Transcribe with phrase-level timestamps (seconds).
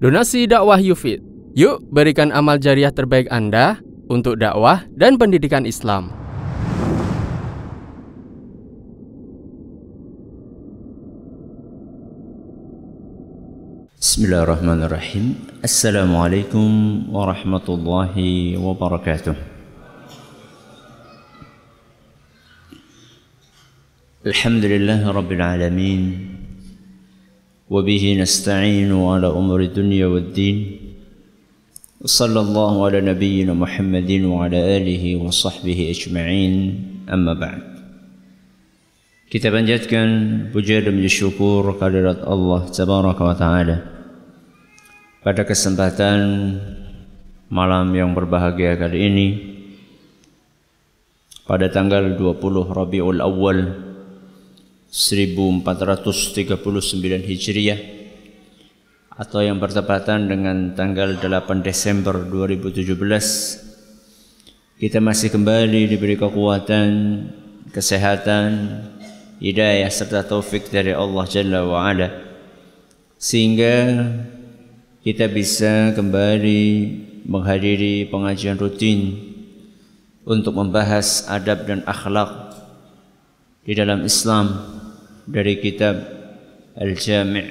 [0.00, 1.20] Donasi dakwah Yufid.
[1.52, 6.08] Yuk berikan amal jariah terbaik Anda untuk dakwah dan pendidikan Islam.
[14.00, 15.36] Bismillahirrahmanirrahim.
[15.60, 19.36] Assalamualaikum warahmatullahi wabarakatuh.
[24.24, 26.39] Alhamdulillah rabbil alamin.
[27.70, 30.56] وبه نستعين على أمور الدنيا والدين
[32.02, 36.54] وصلى الله على نبينا محمد وعلى آله وصحبه أجمعين
[37.06, 37.62] أما بعد
[39.30, 40.08] panjatkan
[40.50, 43.76] puja dan syukur kehadirat Allah Tabaraka wa Ta'ala
[45.22, 46.18] Pada kesempatan
[47.46, 49.28] malam yang berbahagia kali ini
[51.46, 52.42] Pada tanggal 20
[52.74, 53.89] Rabiul Awal
[54.90, 56.50] 1439
[57.30, 57.78] Hijriah
[59.14, 62.98] atau yang bertepatan dengan tanggal 8 Desember 2017
[64.82, 66.90] kita masih kembali diberi kekuatan,
[67.70, 68.50] kesehatan,
[69.38, 72.10] hidayah serta taufik dari Allah Jalla wa Ala
[73.14, 74.10] sehingga
[75.06, 76.62] kita bisa kembali
[77.30, 79.22] menghadiri pengajian rutin
[80.26, 82.58] untuk membahas adab dan akhlak
[83.62, 84.79] di dalam Islam
[85.26, 85.96] dari kitab
[86.78, 87.48] Al-Jami'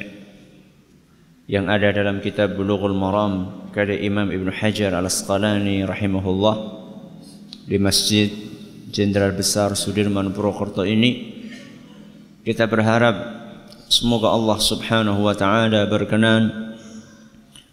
[1.50, 6.56] yang ada dalam kitab Bulughul Maram karya Imam Ibn Hajar Al-Asqalani rahimahullah
[7.66, 8.30] di Masjid
[8.90, 11.42] Jenderal Besar Sudirman Purwokerto ini.
[12.46, 13.18] Kita berharap
[13.90, 16.74] semoga Allah Subhanahu wa taala berkenan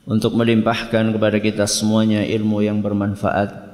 [0.05, 3.67] untuk melimpahkan kepada kita semuanya ilmu yang bermanfaat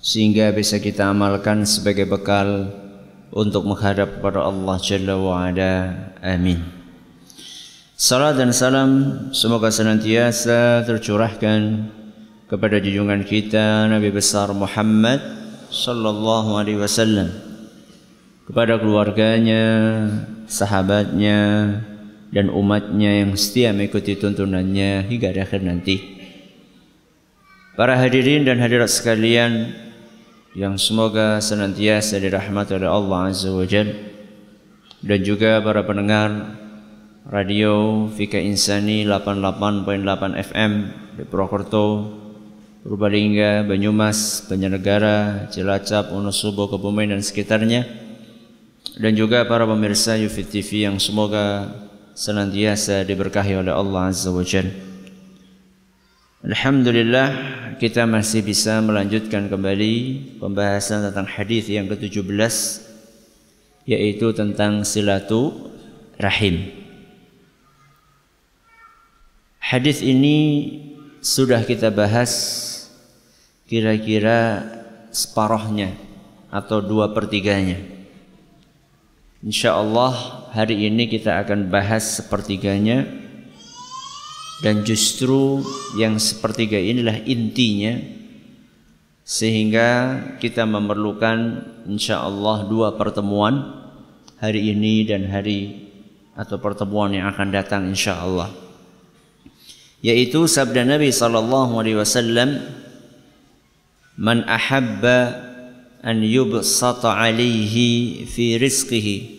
[0.00, 2.70] sehingga bisa kita amalkan sebagai bekal
[3.32, 5.48] untuk menghadap kepada Allah Jalla wa.
[6.24, 6.60] Amin.
[7.98, 8.90] Salam dan salam
[9.34, 11.90] semoga senantiasa tercurahkan
[12.46, 15.18] kepada junjungan kita Nabi besar Muhammad
[15.68, 17.28] sallallahu alaihi wasallam
[18.48, 19.66] kepada keluarganya,
[20.48, 21.40] sahabatnya
[22.32, 26.00] dan umatnya yang setia mengikuti tuntunannya hingga akhir nanti.
[27.76, 29.74] Para hadirin dan hadirat sekalian,
[30.58, 33.94] yang semoga senantiasa dirahmati oleh Allah Azza wa Jal
[34.98, 36.58] dan juga para pendengar
[37.30, 40.72] radio Fika Insani 88.8 FM
[41.14, 42.10] di Purwokerto,
[42.82, 47.86] Purbalingga, Banyumas, Banjarnegara, Cilacap, Wonosobo, Kebumen dan sekitarnya
[48.98, 51.70] dan juga para pemirsa Yufit TV yang semoga
[52.18, 54.87] senantiasa diberkahi oleh Allah Azza wa Jalla.
[56.38, 57.34] Alhamdulillah
[57.82, 59.94] kita masih bisa melanjutkan kembali
[60.38, 62.30] pembahasan tentang hadis yang ke-17
[63.90, 65.50] yaitu tentang silatu
[66.14, 66.70] rahim.
[69.58, 70.38] Hadis ini
[71.18, 72.30] sudah kita bahas
[73.66, 74.62] kira-kira
[75.10, 75.90] separohnya
[76.54, 77.82] atau dua pertiganya.
[79.42, 80.14] Insya Allah
[80.54, 83.26] hari ini kita akan bahas sepertiganya
[84.64, 85.62] dan justru
[85.94, 87.98] yang sepertiga inilah intinya
[89.22, 93.62] sehingga kita memerlukan insya Allah dua pertemuan
[94.42, 95.90] hari ini dan hari
[96.34, 98.50] atau pertemuan yang akan datang insya Allah
[100.02, 102.62] yaitu sabda Nabi sallallahu alaihi wasallam
[104.18, 105.48] man ahabba
[106.02, 109.38] an yubsata alaihi fi rizqihi.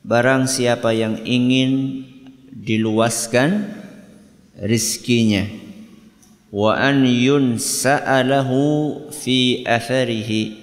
[0.00, 2.02] Barang siapa yang ingin
[2.50, 3.79] diluaskan
[4.60, 5.48] rizkinya.
[6.52, 8.60] Wa an yunsa'alahu
[9.10, 10.60] fi atharihi.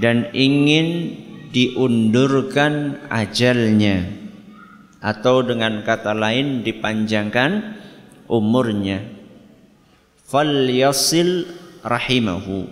[0.00, 1.18] Dan ingin
[1.52, 4.08] diundurkan ajalnya.
[5.00, 7.76] Atau dengan kata lain dipanjangkan
[8.26, 9.04] umurnya.
[10.26, 11.48] Falyasil
[11.84, 12.68] rahimahu.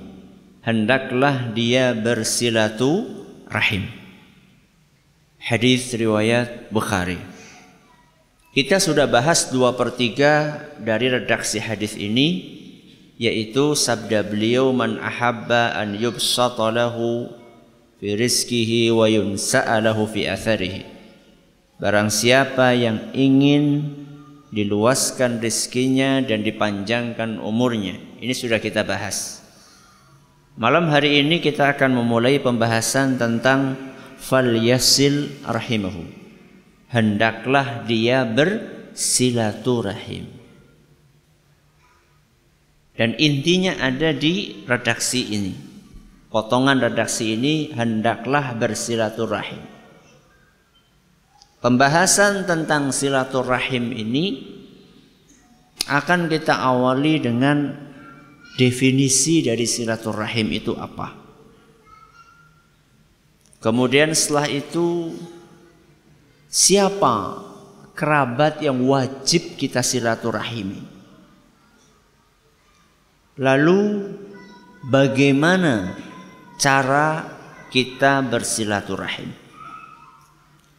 [0.64, 3.08] Hendaklah dia bersilatu
[3.48, 3.98] rahim
[5.38, 7.16] hadis riwayat Bukhari
[8.58, 12.58] kita sudah bahas dua per tiga dari redaksi hadis ini
[13.14, 17.30] yaitu sabda beliau man ahabba an yubsata lahu
[18.02, 20.82] fi rizkihi wa yunsa'a lahu fi atharihi.
[21.78, 23.94] Barang siapa yang ingin
[24.50, 27.94] diluaskan rizkinya dan dipanjangkan umurnya.
[28.18, 29.38] Ini sudah kita bahas.
[30.58, 33.78] Malam hari ini kita akan memulai pembahasan tentang
[34.18, 36.17] fal yasil rahimahu
[36.88, 40.24] hendaklah dia bersilaturahim.
[42.98, 45.54] Dan intinya ada di redaksi ini.
[46.28, 49.62] Potongan redaksi ini hendaklah bersilaturahim.
[51.62, 54.42] Pembahasan tentang silaturahim ini
[55.88, 57.72] akan kita awali dengan
[58.58, 61.14] definisi dari silaturahim itu apa.
[63.58, 65.14] Kemudian setelah itu
[66.48, 67.44] siapa
[67.92, 70.80] kerabat yang wajib kita silaturahimi.
[73.38, 73.80] Lalu
[74.88, 75.94] bagaimana
[76.58, 77.22] cara
[77.70, 79.30] kita bersilaturahim?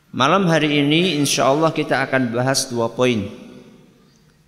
[0.09, 3.29] Malam hari ini insya Allah kita akan bahas dua poin.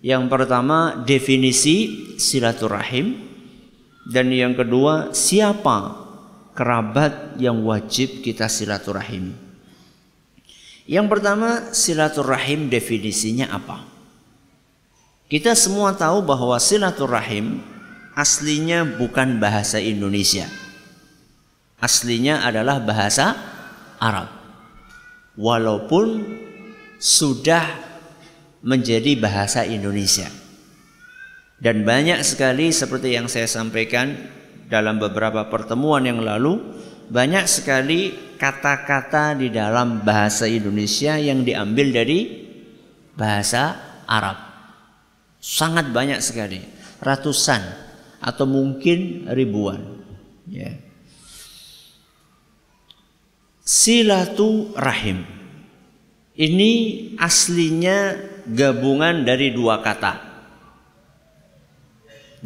[0.01, 3.13] Yang pertama definisi silaturahim
[4.09, 5.93] dan yang kedua siapa
[6.57, 9.37] kerabat yang wajib kita silaturahim.
[10.89, 13.85] Yang pertama silaturahim definisinya apa?
[15.31, 17.63] Kita semua tahu bahwa silaturahim
[18.17, 20.49] aslinya bukan bahasa Indonesia.
[21.81, 23.33] Aslinya adalah bahasa
[23.97, 24.29] Arab
[25.39, 26.37] walaupun
[27.01, 27.63] sudah
[28.61, 30.29] menjadi bahasa Indonesia.
[31.61, 34.17] Dan banyak sekali seperti yang saya sampaikan
[34.69, 36.57] dalam beberapa pertemuan yang lalu,
[37.11, 42.19] banyak sekali kata-kata di dalam bahasa Indonesia yang diambil dari
[43.19, 43.75] bahasa
[44.07, 44.39] Arab.
[45.43, 46.63] Sangat banyak sekali,
[47.03, 47.59] ratusan
[48.23, 49.99] atau mungkin ribuan.
[50.47, 50.71] Ya.
[53.59, 55.27] Silatu rahim.
[56.31, 56.71] Ini
[57.19, 58.15] aslinya
[58.47, 60.13] gabungan dari dua kata.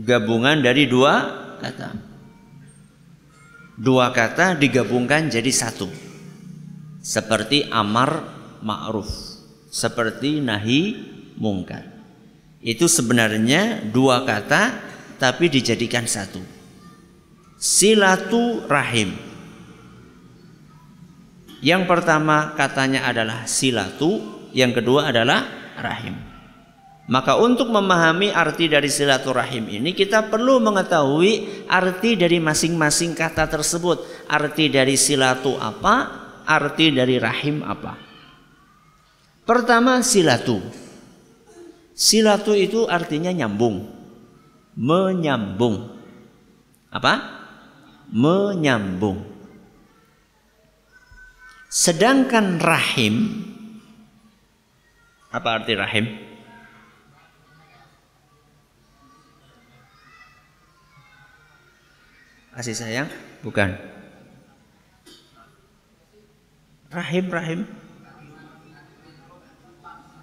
[0.01, 1.13] Gabungan dari dua
[1.61, 2.14] kata.
[3.75, 5.92] Dua kata digabungkan jadi satu.
[7.04, 8.24] Seperti amar
[8.63, 9.07] ma'ruf.
[9.68, 10.95] Seperti nahi
[11.36, 11.83] mungkar.
[12.63, 14.72] Itu sebenarnya dua kata
[15.19, 16.39] tapi dijadikan satu.
[17.60, 19.12] Silatu rahim.
[21.60, 24.21] Yang pertama katanya adalah silatu,
[24.56, 25.48] yang kedua adalah
[25.80, 26.34] rahim.
[27.06, 34.25] Maka untuk memahami arti dari silaturahim ini kita perlu mengetahui arti dari masing-masing kata tersebut.
[34.25, 36.25] Arti dari silatu apa?
[36.50, 37.94] Arti dari rahim apa?
[39.46, 40.57] Pertama silatu.
[41.94, 43.86] Silatu itu artinya nyambung.
[44.74, 45.94] Menyambung.
[46.90, 47.13] Apa?
[48.10, 49.22] Menyambung.
[51.69, 53.46] Sedangkan rahim
[55.36, 56.34] apa arti rahim?
[62.56, 63.10] Kasih sayang?
[63.44, 63.75] Bukan.
[66.90, 67.62] Rahim rahim.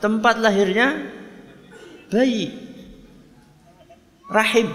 [0.01, 1.13] Tempat lahirnya
[2.09, 2.57] bayi.
[4.33, 4.73] Rahim.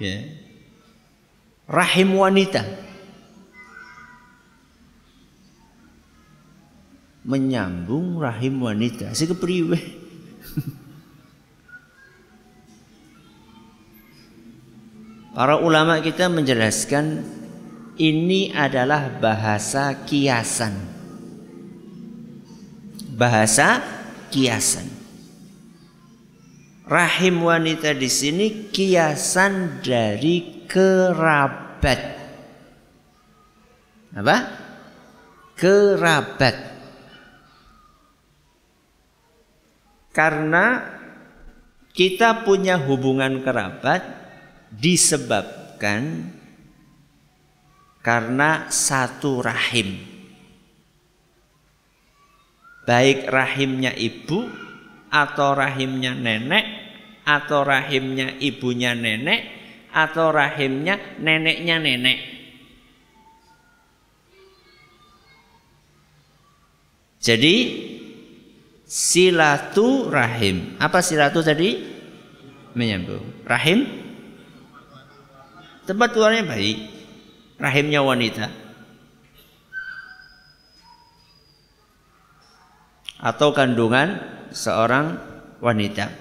[0.00, 0.24] Ya.
[1.68, 2.88] Rahim wanita.
[7.28, 9.28] menyambung rahim wanita si
[15.38, 17.22] Para ulama kita menjelaskan
[17.94, 20.74] ini adalah bahasa kiasan.
[23.14, 23.78] Bahasa
[24.34, 24.90] kiasan.
[26.90, 32.02] Rahim wanita di sini kiasan dari kerabat.
[34.18, 34.36] Apa?
[35.54, 36.56] Kerabat.
[40.10, 40.82] Karena
[41.94, 44.18] kita punya hubungan kerabat
[44.72, 46.32] disebabkan
[48.02, 50.00] karena satu rahim.
[52.88, 54.48] Baik rahimnya ibu
[55.12, 56.64] atau rahimnya nenek
[57.28, 59.44] atau rahimnya ibunya nenek
[59.92, 62.18] atau rahimnya neneknya nenek.
[67.20, 67.56] Jadi
[68.88, 70.80] silatu rahim.
[70.80, 71.76] Apa silatu tadi?
[72.72, 73.44] Menyambung.
[73.44, 74.07] Rahim
[75.88, 76.78] tempat keluarnya baik.
[77.56, 78.46] Rahimnya wanita.
[83.18, 84.20] Atau kandungan
[84.52, 85.16] seorang
[85.64, 86.12] wanita.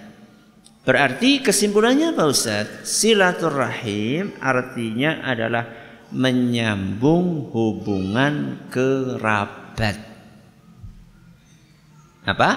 [0.87, 5.67] Berarti kesimpulannya Pak Ustaz, silaturahim artinya adalah
[6.15, 10.07] menyambung hubungan kerabat
[12.27, 12.49] apa?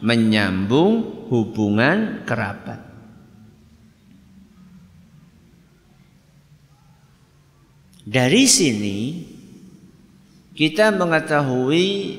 [0.00, 2.87] Menyambung hubungan kerabat.
[8.08, 9.20] Dari sini
[10.56, 12.16] kita mengetahui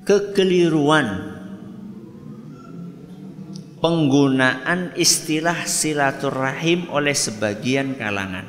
[0.00, 1.08] kekeliruan
[3.84, 8.48] penggunaan istilah silaturahim oleh sebagian kalangan.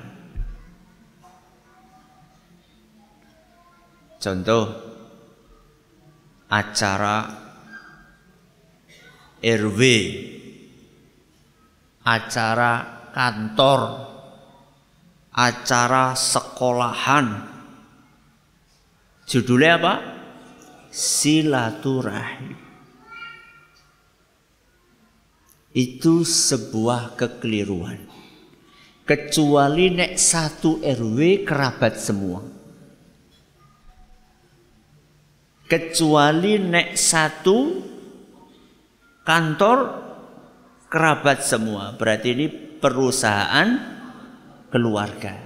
[4.24, 4.66] Contoh,
[6.48, 7.18] acara
[9.44, 9.82] RW,
[12.08, 12.74] acara
[13.12, 14.13] kantor,
[15.34, 17.50] acara sekolahan.
[19.26, 19.94] Judulnya apa?
[20.94, 22.54] Silaturahim.
[25.74, 27.98] Itu sebuah kekeliruan.
[29.04, 32.40] Kecuali nek satu RW kerabat semua.
[35.66, 37.58] Kecuali nek satu
[39.26, 39.78] kantor
[40.94, 41.98] kerabat semua.
[41.98, 43.70] Berarti ini perusahaan
[44.74, 45.38] keluarga.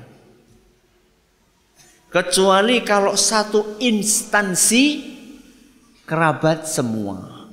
[2.07, 4.85] Kecuali kalau satu instansi
[6.07, 7.51] kerabat semua.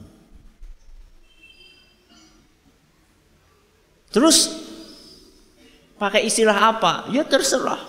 [4.15, 4.47] Terus
[5.99, 7.11] pakai istilah apa?
[7.11, 7.83] Ya terserah.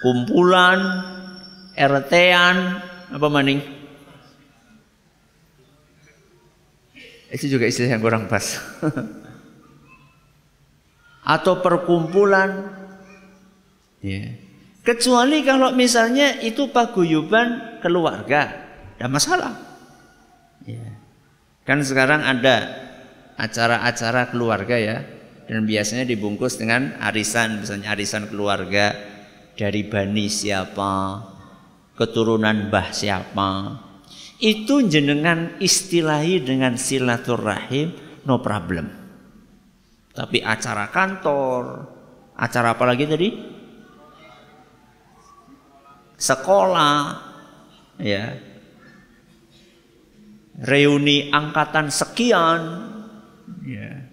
[0.00, 0.80] Kumpulan,
[1.76, 2.56] RT-an,
[3.12, 3.60] apa maning?
[7.28, 8.56] Itu juga istilah yang kurang pas.
[11.36, 12.81] Atau perkumpulan.
[14.02, 14.34] Ya.
[14.82, 18.50] Kecuali kalau misalnya itu paguyuban keluarga,
[18.98, 19.54] tidak masalah.
[20.66, 20.98] Ya.
[21.62, 22.66] Kan sekarang ada
[23.38, 25.06] acara-acara keluarga ya,
[25.46, 28.90] dan biasanya dibungkus dengan arisan, misalnya arisan keluarga
[29.54, 31.22] dari bani siapa,
[31.94, 33.78] keturunan bah siapa,
[34.42, 37.94] itu jenengan istilahi dengan silaturahim
[38.26, 38.90] no problem.
[40.10, 41.62] Tapi acara kantor,
[42.34, 43.28] acara apa lagi tadi?
[46.22, 47.18] Sekolah,
[47.98, 48.38] ya.
[50.62, 52.62] Reuni angkatan sekian,
[53.66, 54.06] ya.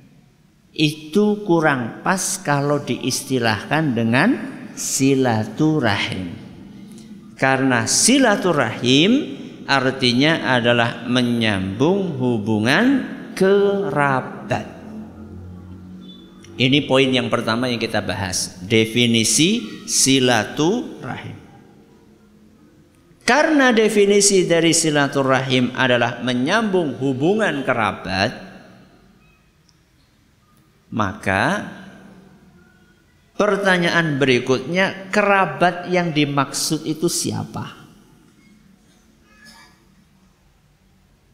[0.73, 4.29] Itu kurang pas kalau diistilahkan dengan
[4.73, 6.33] silaturahim.
[7.37, 9.11] Karena silaturahim
[9.69, 13.05] artinya adalah menyambung hubungan
[13.37, 14.65] kerabat.
[16.59, 21.38] Ini poin yang pertama yang kita bahas, definisi silaturahim.
[23.29, 28.33] Karena definisi dari silaturahim adalah menyambung hubungan kerabat,
[30.89, 31.61] maka
[33.37, 37.79] pertanyaan berikutnya, kerabat yang dimaksud itu siapa?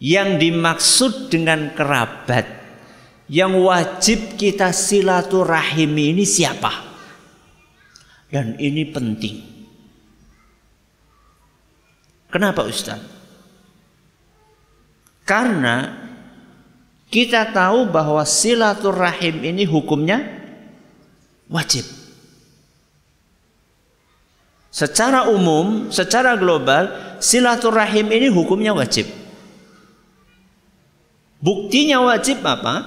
[0.05, 2.45] yang dimaksud dengan kerabat
[3.31, 6.93] yang wajib kita silaturahimi ini siapa?
[8.29, 9.54] Dan ini penting.
[12.35, 12.99] Kenapa Ustaz?
[15.23, 15.87] Karena
[17.07, 20.19] kita tahu bahwa silaturahim ini hukumnya
[21.47, 21.87] wajib.
[24.67, 26.91] Secara umum, secara global,
[27.23, 29.07] silaturahim ini hukumnya wajib.
[31.39, 32.83] Buktinya wajib apa?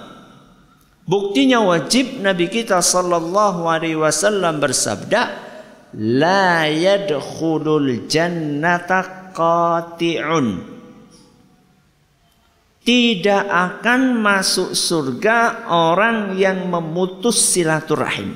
[1.08, 5.40] Buktinya wajib Nabi kita sallallahu alaihi wasallam bersabda,
[5.96, 10.76] "La yadkhulul jannata qati'un."
[12.88, 18.32] Tidak akan masuk surga orang yang memutus silaturahim.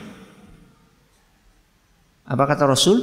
[2.28, 3.00] Apa kata Rasul?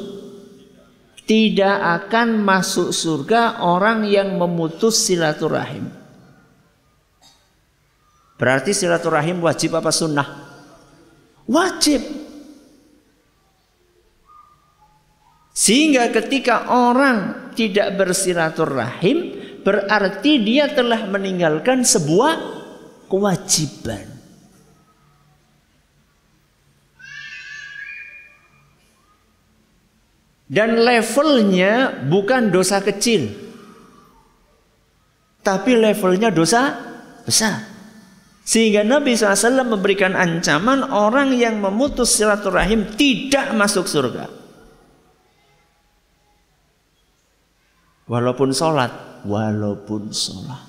[1.25, 5.89] Tidak akan masuk surga orang yang memutus silaturahim.
[8.38, 10.25] Berarti silaturahim wajib apa sunnah?
[11.50, 12.28] Wajib.
[15.60, 22.39] Sehingga ketika orang tidak bersilaturahim berarti dia telah meninggalkan sebuah
[23.12, 24.08] kewajiban.
[30.48, 33.28] Dan levelnya bukan dosa kecil.
[35.44, 36.72] Tapi levelnya dosa
[37.28, 37.68] besar.
[38.48, 44.38] Sehingga Nabi SAW memberikan ancaman orang yang memutus silaturahim tidak masuk surga.
[48.10, 48.89] Walaupun sholat,
[49.24, 50.66] walaupun sholat.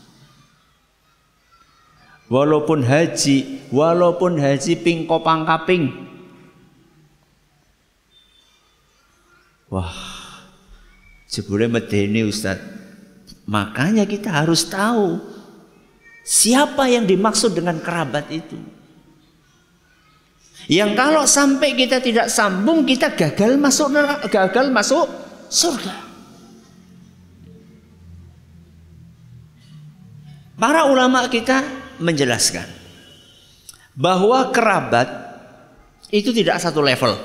[2.30, 5.90] Walaupun haji, walaupun haji pingko pangkaping.
[9.72, 9.96] Wah,
[11.26, 12.60] jebule medeni Ustaz.
[13.50, 15.18] Makanya kita harus tahu
[16.30, 18.54] Siapa yang dimaksud dengan kerabat itu?
[20.70, 23.90] Yang kalau sampai kita tidak sambung kita gagal masuk
[24.30, 25.10] gagal masuk
[25.50, 26.09] surga.
[30.60, 31.64] Para ulama kita
[31.96, 32.68] menjelaskan
[33.96, 35.08] bahwa kerabat
[36.12, 37.16] itu tidak satu level.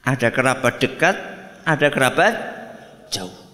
[0.00, 1.16] Ada kerabat dekat,
[1.60, 2.34] ada kerabat
[3.12, 3.44] jauh.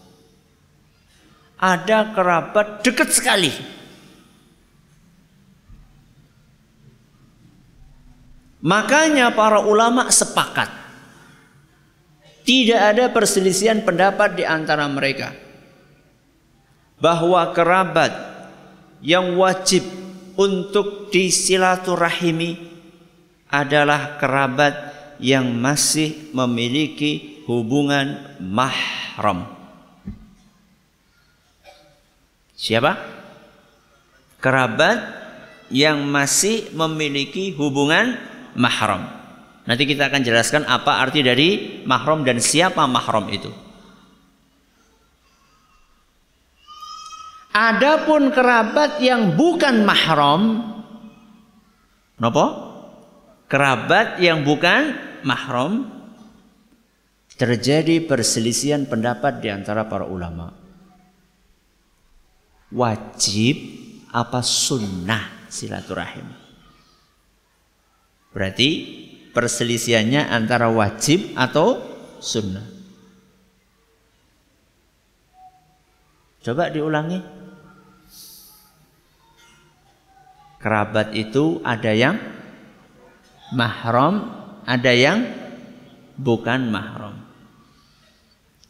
[1.62, 3.54] ada kerabat dekat sekali.
[8.62, 10.66] Makanya para ulama sepakat
[12.42, 15.30] tidak ada perselisihan pendapat di antara mereka
[17.02, 18.14] bahwa kerabat
[19.02, 19.82] yang wajib
[20.38, 22.71] untuk disilaturahimi
[23.50, 29.50] adalah kerabat yang masih memiliki hubungan mahram.
[32.54, 32.94] Siapa?
[34.38, 35.02] Kerabat
[35.75, 38.14] yang masih memiliki hubungan
[38.54, 39.11] mahram.
[39.66, 43.50] Nanti kita akan jelaskan apa arti dari mahram dan siapa mahram itu.
[47.52, 50.73] Adapun kerabat yang bukan mahram,
[52.23, 52.71] Kenapa?
[53.50, 54.94] Kerabat yang bukan
[55.26, 55.90] mahram
[57.35, 60.54] terjadi perselisihan pendapat di antara para ulama
[62.71, 63.59] wajib
[64.14, 66.30] apa sunnah silaturahim.
[68.30, 68.68] Berarti
[69.35, 71.82] perselisihannya antara wajib atau
[72.23, 72.71] sunnah.
[76.47, 77.41] Coba diulangi.
[80.62, 82.23] Kerabat itu ada yang
[83.50, 84.31] mahram,
[84.62, 85.26] ada yang
[86.14, 87.19] bukan mahram.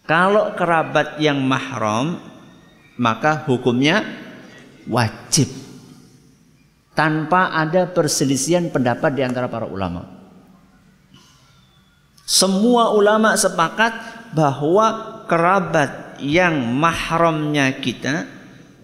[0.09, 2.19] Kalau kerabat yang mahram
[2.97, 4.03] maka hukumnya
[4.89, 5.49] wajib
[6.93, 10.09] tanpa ada perselisihan pendapat di antara para ulama.
[12.25, 13.93] Semua ulama sepakat
[14.33, 18.25] bahwa kerabat yang mahramnya kita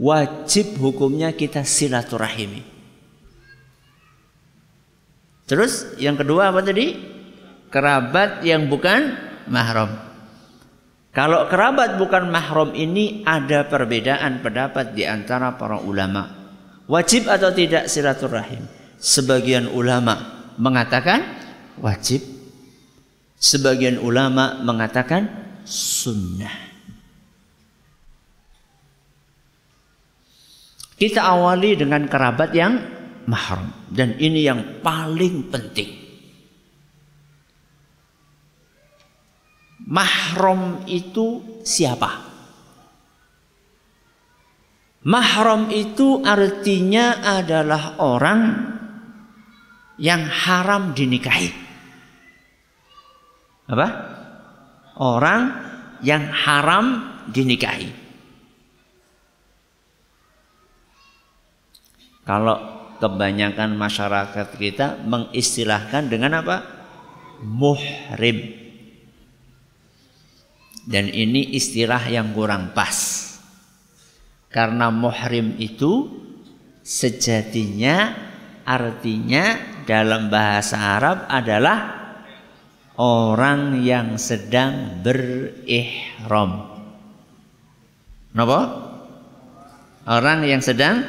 [0.01, 2.78] wajib hukumnya kita silaturahimi.
[5.49, 6.93] Terus yang kedua apa tadi?
[7.73, 9.17] Kerabat yang bukan
[9.49, 9.97] mahram.
[11.17, 16.29] Kalau kerabat bukan mahram ini ada perbedaan pendapat di antara para ulama.
[16.85, 18.69] Wajib atau tidak silaturahim?
[19.01, 21.25] Sebagian ulama mengatakan
[21.81, 22.21] wajib.
[23.41, 25.31] Sebagian ulama mengatakan
[25.65, 26.69] sunnah.
[30.99, 32.98] Kita awali dengan kerabat yang
[33.29, 36.09] mahram dan ini yang paling penting.
[39.89, 42.29] Mahram itu siapa?
[45.09, 48.41] Mahram itu artinya adalah orang
[49.97, 51.49] yang haram dinikahi.
[53.69, 53.89] Apa?
[54.99, 55.43] Orang
[56.05, 57.89] yang haram dinikahi.
[62.29, 66.57] Kalau kebanyakan masyarakat kita mengistilahkan dengan apa?
[67.43, 68.59] Muhrim.
[70.89, 73.27] Dan ini istilah yang kurang pas.
[74.49, 76.09] Karena muhrim itu
[76.81, 78.17] sejatinya
[78.65, 81.79] artinya dalam bahasa Arab adalah
[82.97, 86.81] orang yang sedang berihram.
[88.33, 88.61] Kenapa?
[90.09, 91.05] Orang yang sedang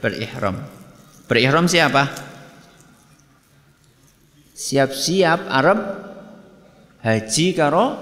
[0.00, 0.77] berihram.
[1.28, 2.08] Berihram siapa?
[4.56, 5.78] Siap-siap Arab
[7.04, 8.00] haji karo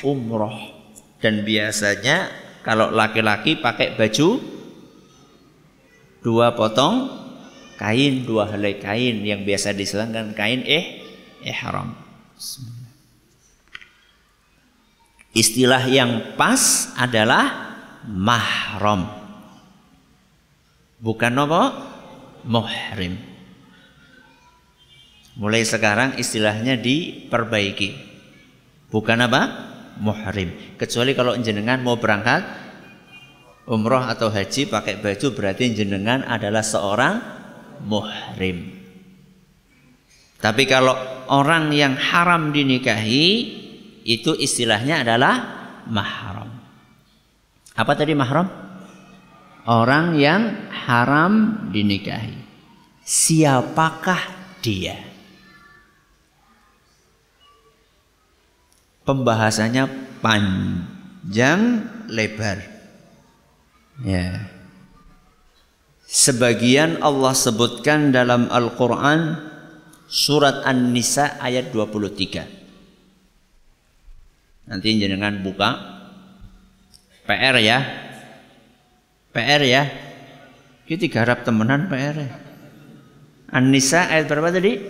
[0.00, 0.56] umroh.
[1.20, 2.32] Dan biasanya
[2.64, 4.40] kalau laki-laki pakai baju
[6.24, 7.12] dua potong
[7.76, 9.20] kain dua helai kain.
[9.20, 11.04] Yang biasa diselangkan kain eh
[11.44, 11.92] ihram.
[15.36, 17.76] Istilah yang pas adalah
[18.08, 19.12] mahram.
[20.96, 21.62] Bukan apa
[22.46, 23.18] muhrim
[25.36, 27.90] mulai sekarang istilahnya diperbaiki
[28.88, 29.42] bukan apa
[30.00, 30.76] muhrim.
[30.76, 32.44] Kecuali kalau jenengan mau berangkat
[33.66, 37.14] umroh atau haji pakai baju berarti jenengan adalah seorang
[37.84, 38.76] muhrim.
[40.36, 40.94] Tapi kalau
[41.32, 43.28] orang yang haram dinikahi
[44.06, 45.34] itu istilahnya adalah
[45.88, 46.52] mahram.
[47.74, 48.65] Apa tadi mahram?
[49.66, 52.38] Orang yang haram dinikahi.
[53.02, 54.22] Siapakah
[54.62, 55.06] dia?
[59.06, 59.86] pembahasannya
[60.20, 62.58] panjang lebar.
[64.02, 64.50] Ya.
[66.04, 69.38] Sebagian Allah sebutkan dalam Al-Qur'an
[70.10, 72.44] surat An-Nisa ayat 23.
[74.66, 75.70] Nanti jenengan buka
[77.24, 78.05] PR ya.
[79.36, 79.84] PR ya.
[80.88, 82.16] Kita garap temenan PR.
[82.16, 82.32] Ya.
[83.52, 84.80] An-Nisa ayat berapa tadi?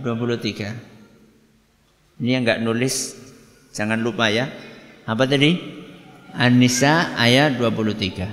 [0.00, 2.24] 23.
[2.24, 3.20] Ini yang enggak nulis
[3.72, 4.52] Jangan lupa ya.
[5.08, 5.56] Apa tadi?
[6.36, 8.28] An-Nisa ayat 23.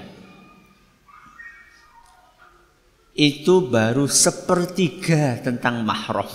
[3.16, 6.28] Itu baru sepertiga tentang mahram.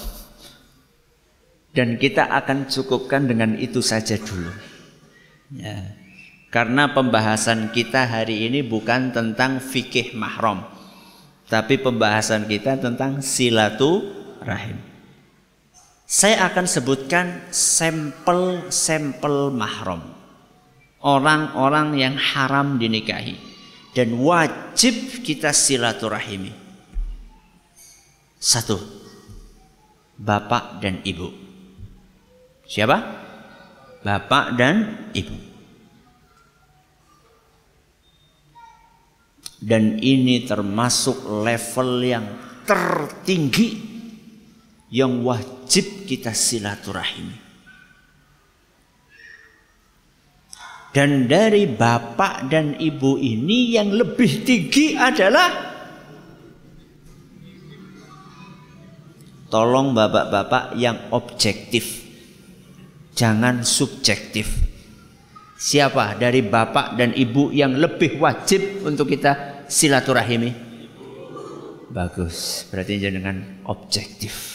[1.73, 4.53] Dan kita akan cukupkan dengan itu saja dulu.
[5.53, 6.04] Ya.
[6.55, 10.63] Karena pembahasan kita hari ini bukan tentang fikih mahram.
[11.51, 14.79] Tapi pembahasan kita tentang silaturahim.
[16.07, 19.99] Saya akan sebutkan sampel-sampel mahram
[21.03, 23.35] orang-orang yang haram dinikahi
[23.91, 24.95] dan wajib
[25.27, 26.55] kita silaturahimi.
[28.39, 28.79] Satu,
[30.23, 31.35] bapak dan ibu.
[32.71, 33.03] Siapa?
[34.07, 35.54] Bapak dan ibu.
[39.65, 42.27] Dan ini termasuk level yang
[42.69, 43.81] tertinggi
[44.93, 47.45] yang wajib kita silaturahimi.
[50.95, 55.75] Dan dari bapak dan ibu ini yang lebih tinggi adalah
[59.51, 62.07] Tolong bapak-bapak yang objektif
[63.11, 64.47] Jangan subjektif
[65.59, 70.53] Siapa dari bapak dan ibu yang lebih wajib untuk kita silaturahimi?
[71.91, 74.55] Bagus, berarti dengan objektif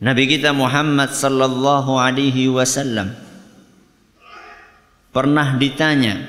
[0.00, 3.12] Nabi kita Muhammad sallallahu alaihi wasallam
[5.12, 6.24] pernah ditanya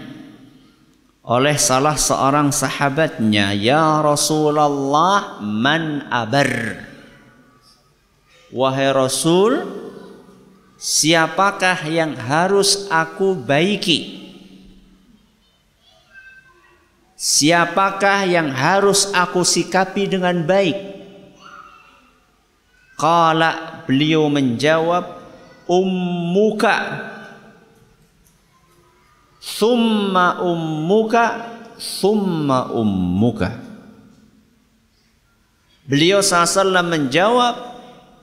[1.24, 6.84] oleh salah seorang sahabatnya, "Ya Rasulullah, man abar?"
[8.52, 9.64] Wahai Rasul,
[10.76, 14.21] siapakah yang harus aku baiki?
[17.22, 20.74] Siapakah yang harus aku sikapi dengan baik?
[22.98, 25.22] Kala beliau menjawab,
[25.70, 26.78] ummuka.
[29.38, 31.26] Summa ummuka
[31.82, 33.58] Summa ummuka.
[35.86, 37.58] Beliau SAW menjawab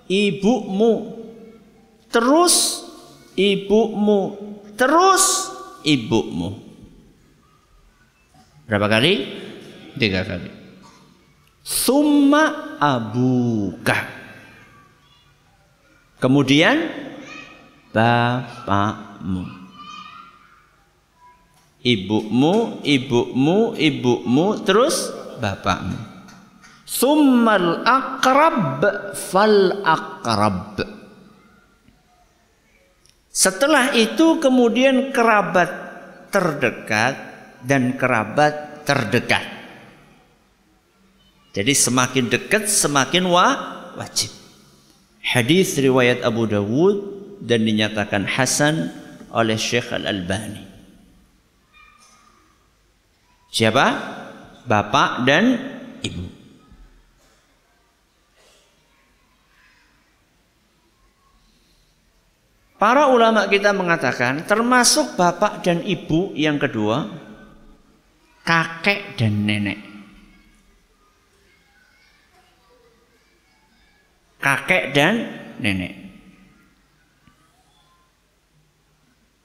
[0.06, 1.18] Ibumu
[2.06, 2.86] Terus
[3.34, 4.38] Ibumu
[4.78, 5.50] Terus
[5.82, 6.67] Ibumu
[8.68, 9.12] Berapa kali?
[9.96, 10.52] Tiga kali
[11.64, 13.96] Summa abuka
[16.20, 16.76] Kemudian
[17.90, 19.58] Bapakmu
[21.82, 25.98] ibumu, ibumu, ibumu, terus bapakmu.
[26.88, 28.80] Summal akrab
[29.12, 30.80] fal akrab.
[33.28, 35.68] Setelah itu kemudian kerabat
[36.32, 37.27] terdekat
[37.64, 39.44] dan kerabat terdekat.
[41.52, 43.46] Jadi semakin dekat semakin wa
[43.98, 44.30] wajib.
[45.18, 46.96] Hadis riwayat Abu Dawud
[47.42, 48.94] dan dinyatakan hasan
[49.34, 50.64] oleh Syekh Al-Albani.
[53.52, 53.86] Siapa?
[54.68, 55.44] Bapak dan
[56.04, 56.38] ibu.
[62.78, 67.27] Para ulama kita mengatakan termasuk bapak dan ibu yang kedua
[68.48, 69.76] kakek dan nenek.
[74.40, 75.14] Kakek dan
[75.60, 75.92] nenek.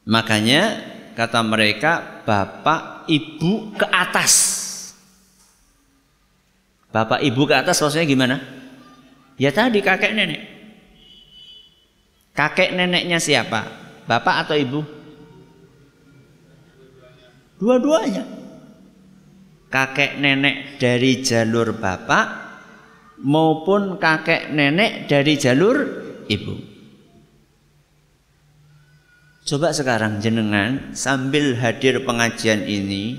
[0.07, 0.79] Makanya
[1.19, 4.33] kata mereka bapak ibu ke atas.
[6.95, 8.39] Bapak ibu ke atas maksudnya gimana?
[9.35, 10.47] Ya tadi kakek nenek.
[12.31, 13.67] Kakek neneknya siapa?
[14.07, 14.79] Bapak atau ibu?
[17.59, 18.42] Dua-duanya.
[19.73, 22.25] Kakek nenek dari jalur bapak
[23.25, 25.81] maupun kakek nenek dari jalur
[26.29, 26.53] ibu.
[29.49, 33.17] Coba sekarang jenengan sambil hadir pengajian ini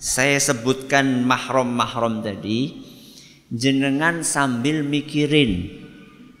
[0.00, 2.80] saya sebutkan mahram-mahram tadi
[3.52, 5.68] jenengan sambil mikirin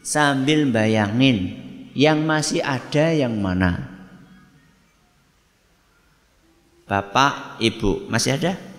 [0.00, 1.60] sambil bayangin
[1.92, 3.90] yang masih ada yang mana
[6.90, 8.69] Bapak, Ibu masih ada?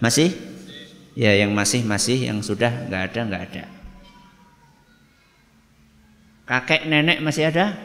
[0.00, 0.32] Masih?
[1.12, 3.64] Ya yang masih masih yang sudah nggak ada nggak ada.
[6.50, 7.78] Kakek nenek masih ada?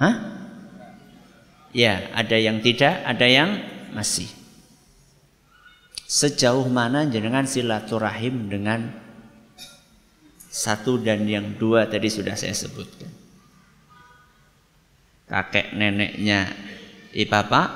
[0.00, 0.14] Hah?
[1.76, 3.60] Ya, ada yang tidak, ada yang
[3.92, 4.28] masih.
[6.08, 8.92] Sejauh mana jenengan silaturahim dengan
[10.52, 13.08] satu dan yang dua tadi sudah saya sebutkan.
[15.28, 16.48] Kakek neneknya
[17.28, 17.68] bapak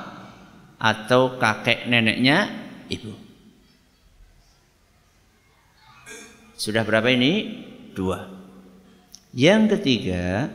[0.77, 2.56] atau kakek neneknya
[2.89, 3.13] ibu.
[6.57, 7.63] Sudah berapa ini?
[7.93, 8.25] Dua.
[9.37, 10.49] Yang ketiga,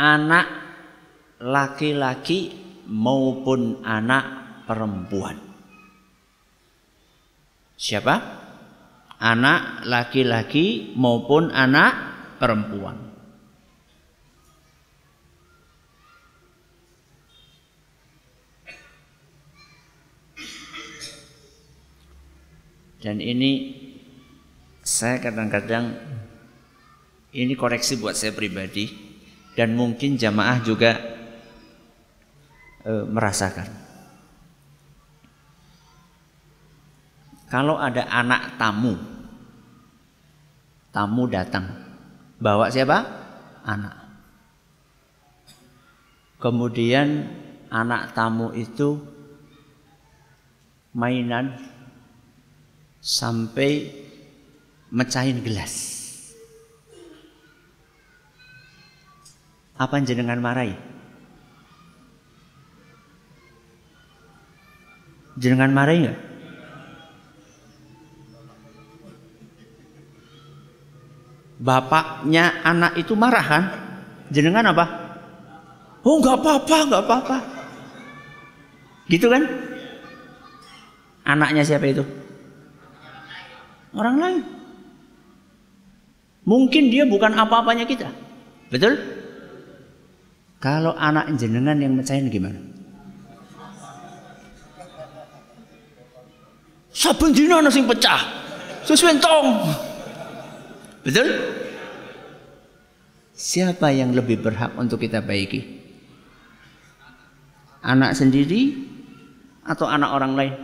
[0.00, 0.46] anak
[1.44, 2.56] laki-laki
[2.88, 4.24] maupun anak
[4.64, 5.36] perempuan.
[7.76, 8.16] Siapa?
[9.20, 11.92] Anak laki-laki maupun anak
[12.40, 13.03] perempuan.
[23.04, 23.76] Dan ini
[24.80, 25.92] saya kadang-kadang
[27.36, 28.88] ini koreksi buat saya pribadi
[29.52, 30.96] dan mungkin jamaah juga
[32.80, 33.68] e, merasakan.
[37.52, 38.96] Kalau ada anak tamu,
[40.88, 41.76] tamu datang,
[42.40, 43.04] bawa siapa?
[43.68, 44.00] Anak.
[46.40, 47.28] Kemudian
[47.68, 48.96] anak tamu itu
[50.96, 51.73] mainan
[53.04, 53.92] sampai
[54.88, 56.00] mecahin gelas.
[59.76, 60.72] Apa jenengan marahi?
[65.36, 66.20] Jenengan marahi nggak?
[71.60, 73.64] Bapaknya anak itu marah kan?
[74.32, 74.84] Jenengan apa?
[76.06, 77.38] Oh nggak apa-apa, nggak apa-apa.
[79.10, 79.42] Gitu kan?
[81.24, 82.23] Anaknya siapa itu?
[83.94, 84.42] Orang lain.
[86.44, 88.12] Mungkin dia bukan apa-apanya kita.
[88.68, 89.00] Betul?
[90.60, 92.60] Kalau anak jenengan yang mecahin gimana?
[96.94, 98.20] Saben dina ana pecah.
[98.84, 99.72] Suswentong.
[101.04, 101.28] Betul?
[103.34, 105.84] Siapa yang lebih berhak untuk kita baiki?
[107.84, 108.72] Anak sendiri
[109.68, 110.54] atau anak orang lain?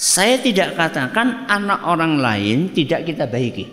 [0.00, 3.68] Saya tidak katakan anak orang lain tidak kita baiki.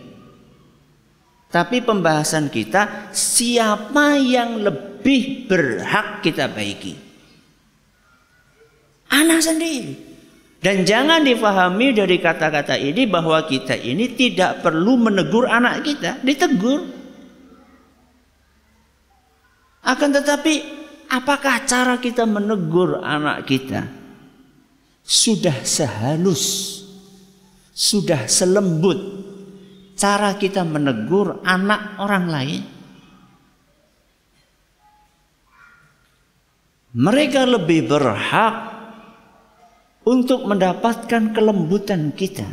[1.47, 6.99] Tapi pembahasan kita siapa yang lebih berhak kita baiki.
[9.07, 9.95] Anak sendiri.
[10.59, 16.83] Dan jangan difahami dari kata-kata ini bahwa kita ini tidak perlu menegur anak kita, ditegur.
[19.87, 20.53] Akan tetapi
[21.07, 24.06] apakah cara kita menegur anak kita?
[25.07, 26.43] Sudah sehalus,
[27.71, 28.99] sudah selembut
[29.95, 32.63] cara kita menegur anak orang lain.
[36.97, 38.55] Mereka lebih berhak
[40.03, 42.47] untuk mendapatkan kelembutan kita.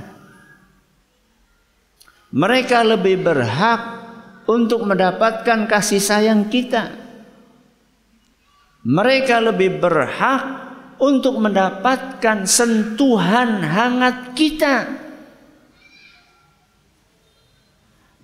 [2.35, 3.83] Mereka lebih berhak
[4.45, 6.93] untuk mendapatkan kasih sayang kita.
[8.85, 10.64] Mereka lebih berhak
[10.99, 15.05] untuk mendapatkan sentuhan hangat kita.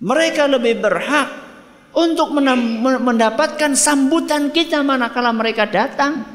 [0.01, 1.29] Mereka lebih berhak
[1.93, 2.33] untuk
[3.03, 6.25] mendapatkan sambutan kita manakala mereka datang.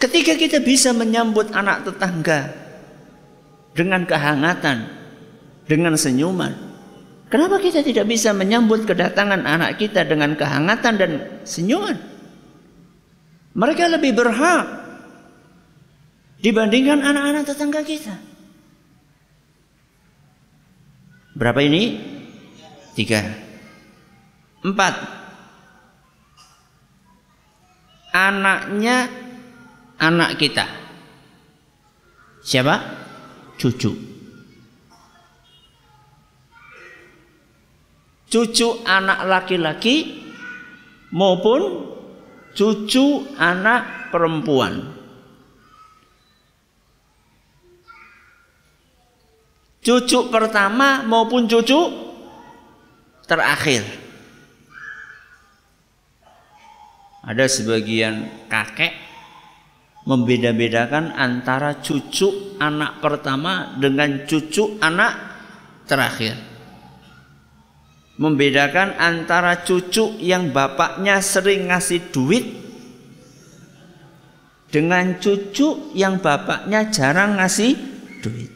[0.00, 2.52] Ketika kita bisa menyambut anak tetangga
[3.72, 4.84] dengan kehangatan,
[5.64, 6.52] dengan senyuman,
[7.30, 11.10] kenapa kita tidak bisa menyambut kedatangan anak kita dengan kehangatan dan
[11.46, 12.13] senyuman?
[13.54, 14.66] Mereka lebih berhak
[16.42, 18.18] dibandingkan anak-anak tetangga kita.
[21.38, 22.02] Berapa ini?
[22.98, 23.22] Tiga.
[24.62, 24.94] Empat.
[28.14, 29.10] Anaknya
[29.98, 30.66] anak kita.
[32.42, 32.74] Siapa?
[33.58, 33.90] Cucu.
[38.30, 40.26] Cucu anak laki-laki
[41.14, 41.93] maupun
[42.54, 44.94] cucu anak perempuan.
[49.84, 51.76] Cucu pertama maupun cucu
[53.28, 53.84] terakhir.
[57.24, 58.96] Ada sebagian kakek
[60.08, 65.12] membeda-bedakan antara cucu anak pertama dengan cucu anak
[65.88, 66.53] terakhir
[68.14, 72.46] membedakan antara cucu yang bapaknya sering ngasih duit
[74.70, 77.74] dengan cucu yang bapaknya jarang ngasih
[78.22, 78.50] duit.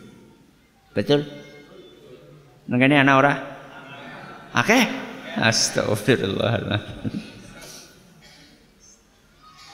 [0.94, 1.26] Betul?
[2.66, 3.34] Nengani anak ora?
[4.58, 4.78] Oke?
[5.38, 7.14] Astagfirullahaladzim.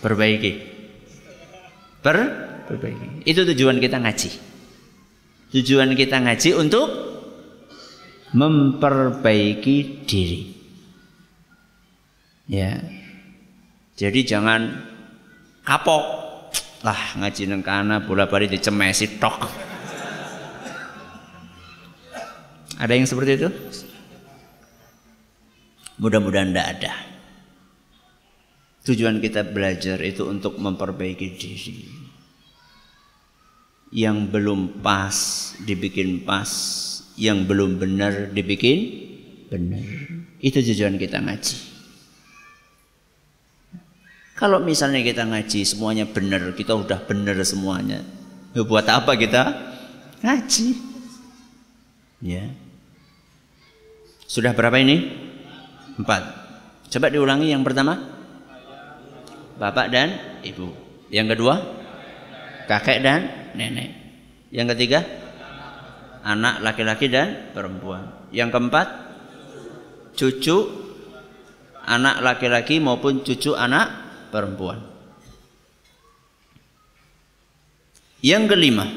[0.04, 0.52] Perbaiki.
[2.04, 2.16] Per
[2.68, 3.24] perbaiki.
[3.24, 4.30] Itu tujuan kita ngaji.
[5.56, 7.13] Tujuan kita ngaji untuk
[8.34, 10.42] memperbaiki diri.
[12.50, 12.82] Ya.
[13.94, 14.84] Jadi jangan
[15.62, 16.26] kapok.
[16.84, 19.38] Lah ngaji nang kana bola-bali dicemesi tok.
[22.76, 23.48] Ada yang seperti itu?
[26.02, 26.92] Mudah-mudahan tidak ada.
[28.84, 31.78] Tujuan kita belajar itu untuk memperbaiki diri.
[33.94, 35.16] Yang belum pas
[35.62, 36.50] dibikin pas,
[37.14, 39.06] yang belum benar dibikin
[39.48, 39.86] benar.
[40.42, 41.56] Itu tujuan kita ngaji.
[44.34, 48.02] Kalau misalnya kita ngaji semuanya benar, kita udah benar semuanya.
[48.50, 49.54] Ya buat apa kita
[50.26, 50.74] ngaji?
[52.18, 52.50] Ya.
[54.26, 55.14] Sudah berapa ini?
[55.94, 56.22] Empat.
[56.90, 57.94] Coba diulangi yang pertama.
[59.54, 60.74] Bapak dan ibu.
[61.14, 61.54] Yang kedua,
[62.66, 63.20] kakek dan
[63.54, 63.94] nenek.
[64.50, 65.06] Yang ketiga,
[66.24, 68.08] anak laki-laki dan perempuan.
[68.32, 68.88] Yang keempat,
[70.16, 70.58] cucu
[71.84, 73.92] anak laki-laki maupun cucu anak
[74.32, 74.80] perempuan.
[78.24, 78.88] Yang kelima,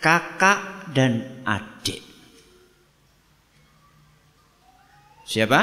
[0.00, 2.00] kakak dan adik.
[5.28, 5.60] Siapa?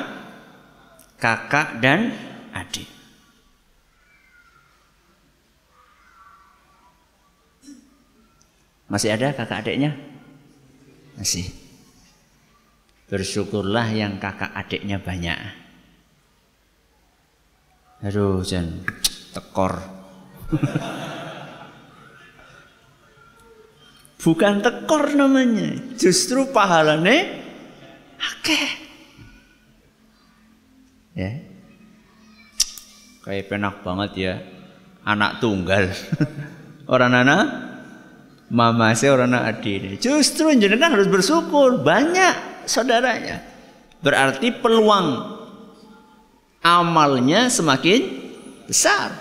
[1.17, 2.13] Kakak dan
[2.53, 2.94] adik.
[8.86, 9.98] Masih ada kakak adiknya?
[11.17, 11.50] Masih.
[13.10, 15.38] Bersyukurlah yang kakak adiknya banyak.
[18.06, 18.86] Aduh, jan
[19.34, 19.82] tekor.
[24.26, 27.45] Bukan tekor namanya, justru pahalane
[28.17, 28.69] akeh.
[31.13, 31.45] Ya.
[33.21, 34.34] Kayak penak banget ya.
[35.06, 35.93] Anak tunggal.
[36.93, 37.74] orang anak
[38.49, 39.97] mama saya orang anak adik.
[40.01, 43.41] Justru jenengan harus bersyukur banyak saudaranya.
[44.01, 45.38] Berarti peluang
[46.62, 48.01] amalnya semakin
[48.69, 49.13] besar.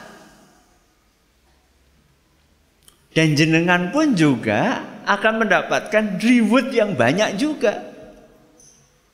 [3.15, 7.95] Dan jenengan pun juga akan mendapatkan reward yang banyak juga.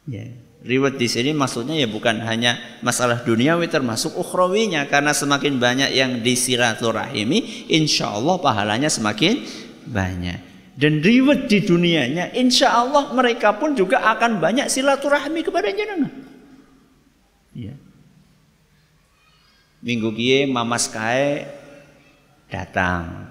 [0.09, 0.25] Ya.
[0.61, 6.21] Reward di sini maksudnya ya bukan hanya masalah duniawi termasuk ukhrawinya karena semakin banyak yang
[6.21, 9.41] disilaturahimi insya Allah pahalanya semakin
[9.91, 10.39] banyak.
[10.81, 16.09] Dan reward di dunianya insya Allah mereka pun juga akan banyak silaturahmi kepada jenengan.
[17.53, 17.77] Ya.
[19.85, 21.45] Minggu kie mamas kae
[22.49, 23.29] datang.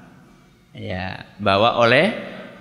[0.77, 2.13] Ya bawa oleh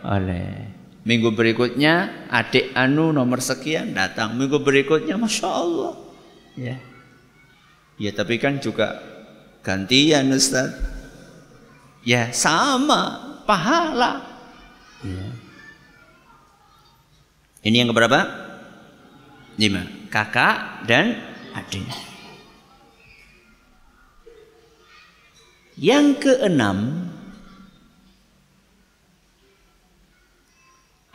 [0.07, 0.73] oleh.
[1.05, 4.41] Minggu berikutnya adik anu nomor sekian datang.
[4.41, 5.93] Minggu berikutnya masya Allah.
[6.57, 6.81] Ya.
[8.01, 9.05] Ya tapi kan juga
[9.61, 10.73] gantian Ustaz.
[12.09, 14.21] Ya sama pahala.
[15.01, 15.25] Ya.
[17.65, 18.21] ini yang keberapa?
[19.57, 19.89] Lima.
[20.13, 21.17] Kakak dan
[21.57, 21.89] adik.
[25.79, 27.09] Yang keenam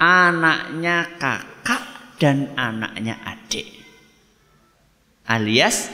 [0.03, 1.83] anaknya kakak
[2.19, 3.83] dan anaknya adik
[5.23, 5.87] alias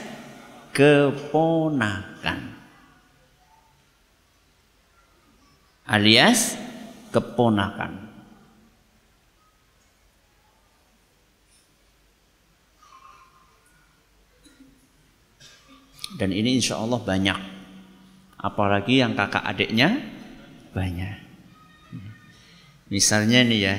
[0.74, 2.59] keponakan
[5.90, 6.54] alias
[7.10, 8.06] keponakan
[16.14, 17.38] dan ini insya Allah banyak
[18.38, 19.98] apalagi yang kakak adiknya
[20.70, 21.18] banyak
[22.86, 23.76] misalnya nih ya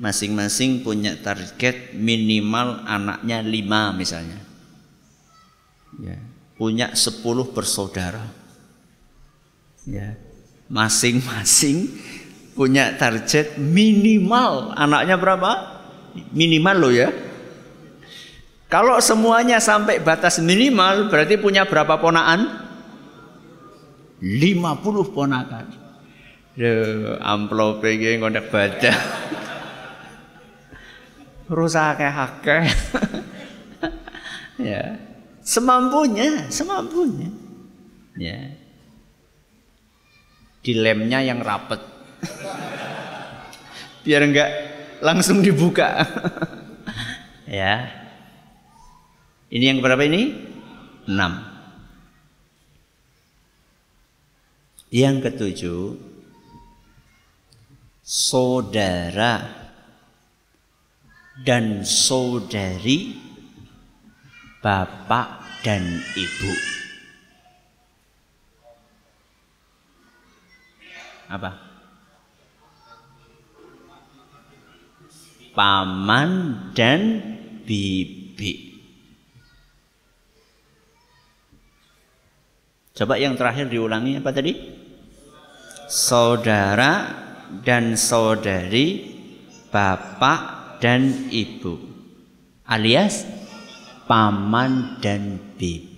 [0.00, 4.40] masing-masing punya target minimal anaknya lima misalnya.
[6.00, 6.16] Ya,
[6.56, 8.24] punya sepuluh bersaudara.
[9.84, 10.16] Ya,
[10.70, 11.90] masing-masing
[12.54, 15.82] punya target minimal anaknya berapa?
[16.30, 17.10] Minimal loh ya.
[18.70, 22.70] Kalau semuanya sampai batas minimal berarti punya berapa ponaan?
[24.22, 25.66] 50 ponakan.
[26.54, 28.92] Duh, amplop iki ngonek baca
[31.50, 32.62] rusak akeh
[34.70, 34.94] ya
[35.42, 37.26] semampunya semampunya
[38.14, 38.54] ya
[40.60, 41.80] dilemnya yang rapet.
[44.04, 44.50] Biar enggak
[45.04, 46.04] langsung dibuka.
[47.50, 47.90] Ya.
[49.50, 50.38] Ini yang berapa ini?
[51.10, 51.42] Enam.
[54.90, 55.82] Yang ketujuh
[58.06, 59.46] saudara
[61.42, 63.18] dan saudari
[64.62, 65.82] bapak dan
[66.14, 66.79] ibu.
[71.30, 71.50] Apa?
[75.54, 76.30] Paman
[76.74, 77.00] dan
[77.62, 78.74] bibi.
[82.94, 84.52] Coba yang terakhir diulangi apa tadi?
[85.86, 86.92] Saudara
[87.62, 89.18] dan saudari
[89.70, 91.90] bapak dan ibu
[92.70, 93.26] alias
[94.06, 95.89] paman dan bibi.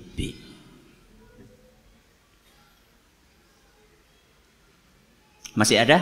[5.53, 6.00] Masih ada?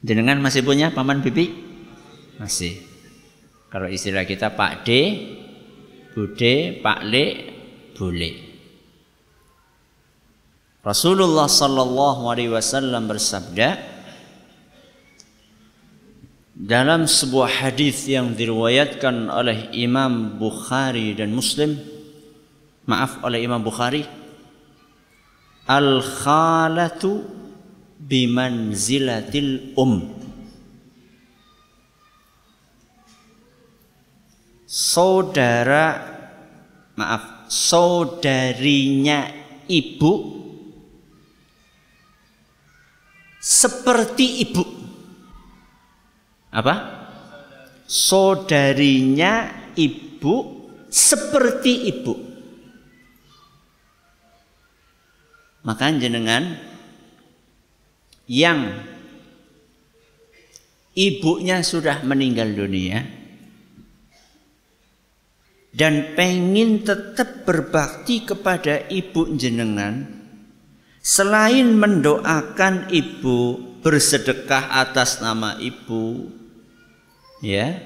[0.00, 1.52] Jenengan masih punya paman bibi?
[2.40, 2.80] Masih.
[3.68, 4.88] Kalau istilah kita Pak D,
[6.16, 7.26] Bude, Pak Le,
[7.94, 8.50] Bule.
[10.80, 13.76] Rasulullah sallallahu alaihi wasallam bersabda
[16.56, 21.76] dalam sebuah hadis yang diriwayatkan oleh Imam Bukhari dan Muslim
[22.88, 24.08] maaf oleh Imam Bukhari
[25.68, 27.39] al khalatu
[28.00, 30.08] bimanzilatil um
[34.64, 36.00] saudara
[36.96, 39.26] maaf saudarinya
[39.66, 40.40] ibu
[43.40, 44.62] seperti ibu.
[46.54, 46.74] Apa?
[47.90, 50.34] Saudarinya ibu
[50.86, 52.14] seperti ibu.
[55.66, 56.69] Maka jenengan
[58.30, 58.70] yang
[60.94, 63.02] ibunya sudah meninggal dunia
[65.74, 70.20] dan pengen tetap berbakti kepada ibu jenengan
[71.00, 76.28] Selain mendoakan ibu, bersedekah atas nama ibu,
[77.40, 77.80] ya.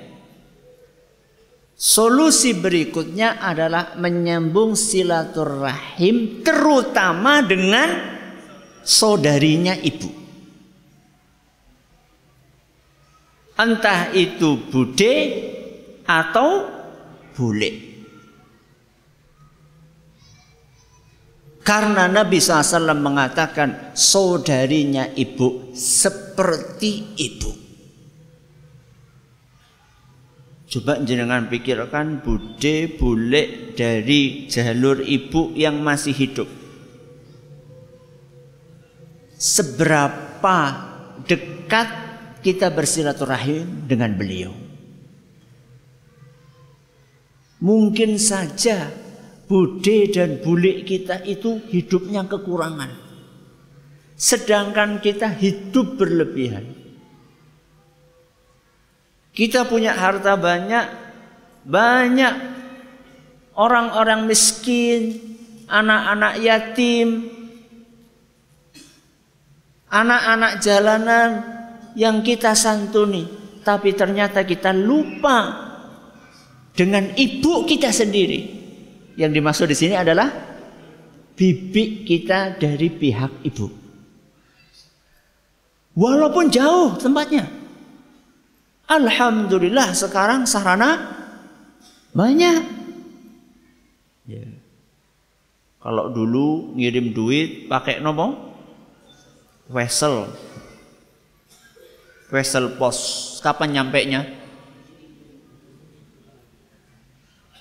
[1.78, 8.18] Solusi berikutnya adalah menyambung silaturahim terutama dengan
[8.82, 10.23] saudarinya ibu.
[13.54, 15.14] Entah itu bude
[16.02, 16.66] atau
[17.38, 17.94] bule.
[21.64, 27.52] Karena Nabi SAW mengatakan saudarinya ibu seperti ibu.
[30.68, 36.50] Coba jenengan pikirkan bude bule dari jalur ibu yang masih hidup.
[39.40, 40.58] Seberapa
[41.24, 42.03] dekat
[42.44, 44.52] kita bersilaturahim dengan beliau.
[47.64, 48.92] Mungkin saja
[49.48, 52.92] bude dan bule kita itu hidupnya kekurangan.
[54.20, 56.68] Sedangkan kita hidup berlebihan.
[59.32, 60.86] Kita punya harta banyak,
[61.64, 62.34] banyak
[63.56, 65.18] orang-orang miskin,
[65.66, 67.08] anak-anak yatim,
[69.88, 71.53] anak-anak jalanan
[71.94, 73.26] yang kita santuni,
[73.62, 75.64] tapi ternyata kita lupa
[76.74, 78.62] dengan ibu kita sendiri.
[79.14, 80.26] Yang dimaksud di sini adalah
[81.38, 83.66] bibi kita dari pihak ibu.
[85.94, 87.46] Walaupun jauh tempatnya.
[88.90, 90.98] Alhamdulillah sekarang sarana
[92.10, 92.62] banyak.
[94.26, 94.46] Ya.
[95.78, 98.34] Kalau dulu ngirim duit pakai nopo?
[99.70, 100.28] Wesel.
[102.34, 103.38] Wesel pos.
[103.38, 104.26] Kapan nyampe nya?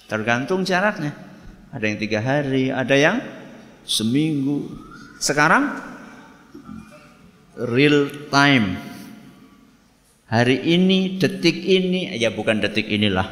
[0.10, 1.14] Tergantung jaraknya.
[1.70, 3.22] Ada yang tiga hari, ada yang
[3.86, 4.74] seminggu.
[5.22, 5.78] Sekarang
[7.58, 8.82] real time.
[10.34, 13.30] Hari ini, detik ini, ya bukan detik inilah.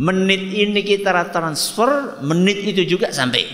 [0.00, 3.44] Menit ini kita transfer, menit itu juga sampai.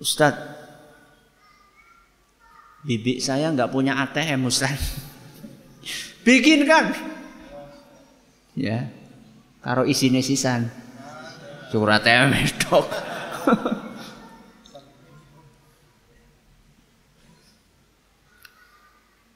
[0.00, 0.51] Ustadz,
[2.82, 4.98] bibi saya nggak punya ATM Ustadz.
[6.22, 6.94] Bikinkan.
[8.54, 8.92] Ya,
[9.64, 10.70] karo isine sisan.
[11.72, 12.86] Curhat medok.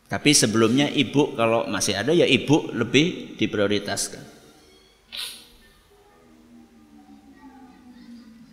[0.06, 4.22] Tapi sebelumnya ibu kalau masih ada ya ibu lebih diprioritaskan.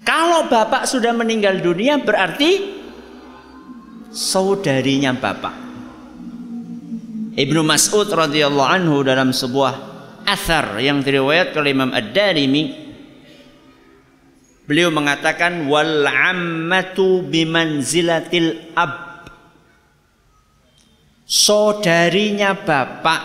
[0.01, 2.81] Kalau bapak sudah meninggal dunia berarti
[4.13, 5.55] saudarinya bapak.
[7.33, 9.73] Ibnu Mas'ud radhiyallahu anhu dalam sebuah
[10.21, 12.63] athar yang diriwayatkan oleh Imam Ad-Darimi
[14.69, 19.25] beliau mengatakan wal ammatu bimanzilatil ab
[21.25, 23.21] saudarinya bapak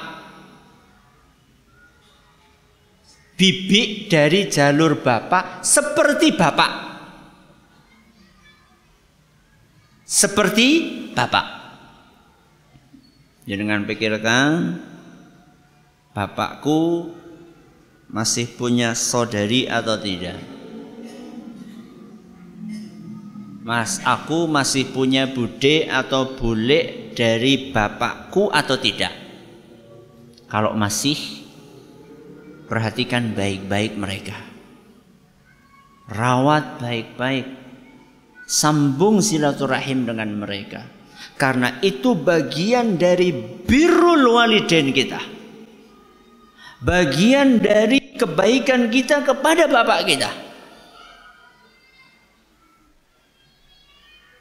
[3.38, 6.87] bibi dari jalur bapak seperti bapak
[10.08, 10.68] seperti
[11.12, 11.46] bapak
[13.44, 14.80] jangan pikirkan
[16.16, 17.12] bapakku
[18.08, 20.40] masih punya saudari atau tidak?
[23.68, 29.12] Mas, aku masih punya bude atau bule dari bapakku atau tidak?
[30.48, 31.44] Kalau masih,
[32.64, 34.40] perhatikan baik-baik mereka.
[36.08, 37.67] Rawat baik-baik.
[38.48, 40.80] Sambung silaturahim dengan mereka.
[41.36, 43.30] Karena itu bagian dari
[43.68, 45.20] birrul walidain kita.
[46.80, 50.30] Bagian dari kebaikan kita kepada bapak kita.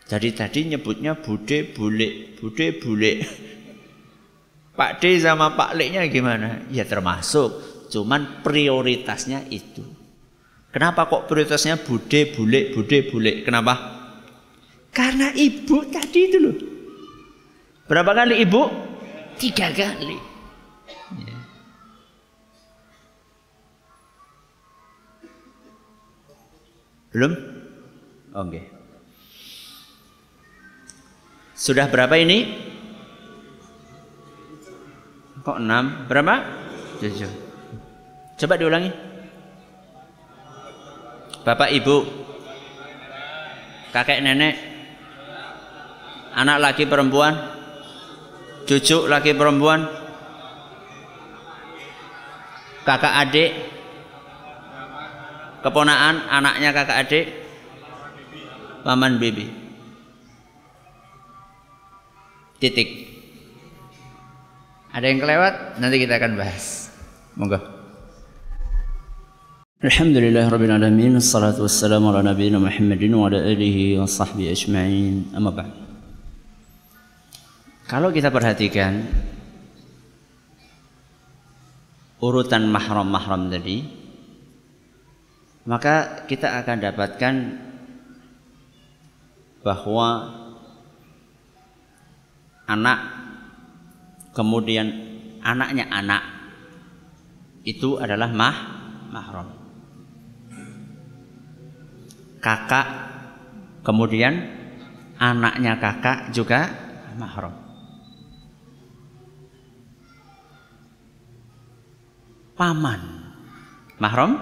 [0.07, 3.13] Jadi tadi nyebutnya bude bule, bude bule.
[4.77, 6.63] Pak D sama Pak Leknya gimana?
[6.71, 7.49] Ya termasuk,
[7.91, 9.83] cuman prioritasnya itu.
[10.71, 13.43] Kenapa kok prioritasnya bude bule, bude bule?
[13.43, 13.96] Kenapa?
[14.97, 16.57] Karena ibu tadi itu loh.
[17.85, 18.65] Berapa kali ibu?
[19.37, 20.17] Tiga kali.
[21.21, 21.37] Ya.
[27.13, 27.33] Belum?
[28.33, 28.49] Oke.
[28.49, 28.63] Okay.
[31.53, 32.57] Sudah berapa ini?
[35.45, 36.09] Kok enam?
[36.09, 36.41] Berapa?
[37.05, 37.29] Tujuh.
[38.41, 38.89] Coba diulangi.
[41.45, 42.03] Bapak, ibu,
[43.95, 44.76] kakek, nenek,
[46.37, 47.33] anak laki perempuan,
[48.69, 49.89] cucu laki perempuan,
[52.85, 53.51] kakak adik,
[55.65, 57.25] keponaan anaknya kakak adik,
[58.85, 59.49] paman bibi.
[62.57, 62.89] Titik.
[64.89, 65.77] Ada yang kelewat?
[65.77, 66.89] Nanti kita akan bahas.
[67.37, 67.61] Monggo.
[69.77, 74.09] Alhamdulillah Rabbil Alamin Assalatu wassalamu ala nabiyina Muhammadin Wa ala alihi wa
[77.87, 78.99] Kalau kita perhatikan
[82.19, 83.87] Urutan mahram-mahram tadi
[85.63, 87.35] Maka kita akan dapatkan
[89.63, 90.07] Bahwa
[92.67, 92.99] anak
[94.35, 94.87] kemudian
[95.39, 96.23] anaknya anak
[97.67, 98.57] itu adalah mah
[99.11, 99.47] mahram.
[102.39, 102.87] Kakak
[103.83, 104.39] kemudian
[105.19, 106.71] anaknya kakak juga
[107.19, 107.66] mahram
[112.57, 113.01] paman
[114.01, 114.33] mahram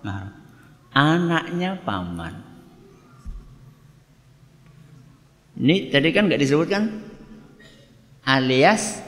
[0.00, 0.32] mahram
[0.96, 2.34] anaknya paman
[5.60, 6.82] ini tadi kan nggak disebutkan
[8.26, 9.06] alias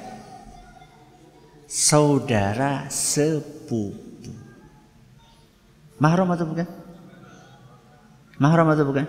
[1.68, 3.92] saudara sepupu.
[6.00, 6.66] Mahram atau bukan?
[8.40, 9.06] Mahram atau bukan?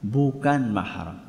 [0.00, 1.20] Bukan mahram.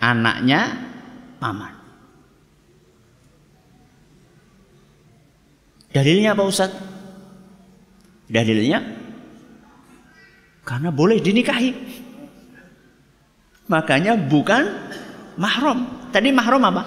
[0.00, 0.80] Anaknya
[1.38, 1.81] paman.
[5.92, 6.72] Dalilnya apa Ustaz?
[8.32, 8.80] Dalilnya
[10.64, 11.70] karena boleh dinikahi.
[13.68, 14.62] Makanya bukan
[15.36, 16.08] mahram.
[16.08, 16.82] Tadi mahram apa?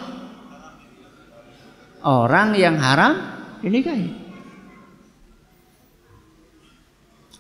[2.01, 3.13] Orang yang haram
[3.61, 4.09] dinikahi.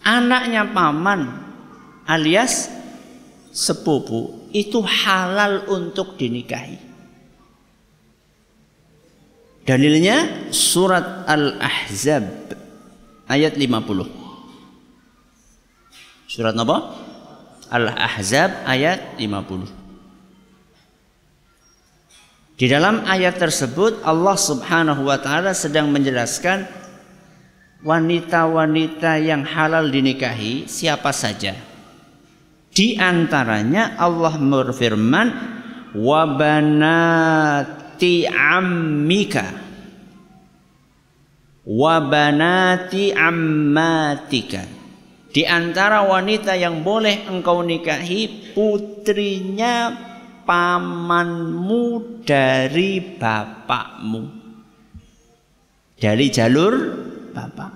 [0.05, 1.25] Anaknya paman
[2.05, 2.69] alias
[3.49, 6.84] sepupu itu halal untuk dinikahi.
[9.65, 12.53] Dalilnya surat Al-Ahzab
[13.25, 14.05] ayat 50.
[16.29, 16.77] Surat apa?
[17.73, 19.85] Al-Ahzab ayat 50.
[22.55, 26.69] Di dalam ayat tersebut Allah Subhanahu wa taala sedang menjelaskan
[27.81, 31.57] wanita-wanita yang halal dinikahi siapa saja.
[32.69, 35.27] Di antaranya Allah berfirman
[35.97, 36.21] wa
[37.95, 39.45] banati ammika
[41.65, 44.63] wa banati ammatika
[45.31, 49.91] di antara wanita yang boleh engkau nikahi putrinya
[50.47, 54.23] pamanmu dari bapakmu.
[55.95, 56.73] Dari jalur
[57.35, 57.73] bapak.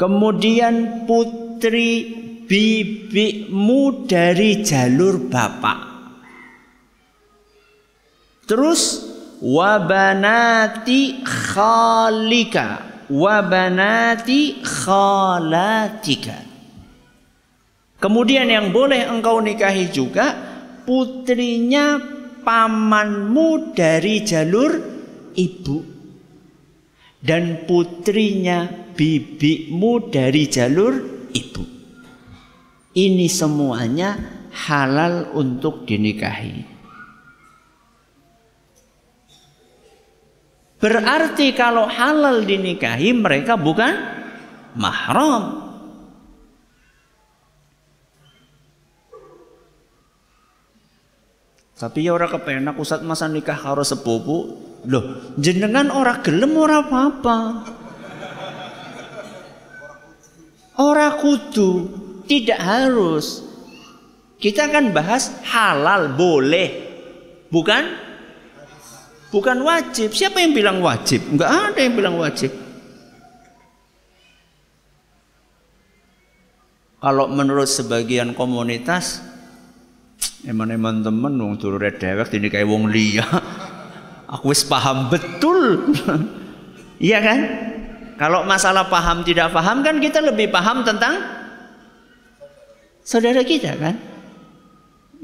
[0.00, 2.08] Kemudian putri
[2.48, 5.94] bibimu dari jalur bapak.
[8.44, 9.03] Terus
[9.44, 12.80] wabanati khalika
[13.12, 16.54] wabanati khalatika
[18.04, 20.36] Kemudian yang boleh engkau nikahi juga
[20.84, 21.96] putrinya
[22.44, 24.76] pamanmu dari jalur
[25.32, 25.78] ibu
[27.24, 30.92] dan putrinya bibimu dari jalur
[31.32, 31.64] ibu.
[32.92, 34.20] Ini semuanya
[34.52, 36.73] halal untuk dinikahi.
[40.84, 43.96] Berarti kalau halal dinikahi mereka bukan
[44.76, 45.64] mahram.
[51.72, 54.60] Tapi ya ora kepenak Ustaz masa nikah karo sepupu.
[54.84, 57.38] Loh, jenengan ora gelem ora apa-apa.
[60.84, 61.72] Ora kudu,
[62.28, 63.40] tidak harus.
[64.36, 66.92] Kita akan bahas halal boleh.
[67.48, 68.03] Bukan
[69.34, 70.14] bukan wajib.
[70.14, 71.26] Siapa yang bilang wajib?
[71.34, 72.54] Enggak ada yang bilang wajib.
[77.02, 79.20] Kalau menurut sebagian komunitas
[80.46, 83.26] eman-eman temen wong turure dewek kayak wong liya.
[84.38, 85.90] Aku wis paham betul.
[87.02, 87.40] iya kan?
[88.14, 91.18] Kalau masalah paham tidak paham kan kita lebih paham tentang
[93.02, 93.98] saudara kita kan?